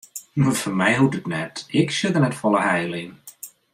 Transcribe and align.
Foar 0.59 0.77
my 0.79 0.91
hoecht 0.99 1.17
it 1.19 1.27
net, 1.35 1.55
ik 1.81 1.89
sjoch 1.97 2.13
der 2.15 2.23
net 2.23 2.39
folle 2.41 2.61
heil 2.67 2.93
yn. 3.03 3.11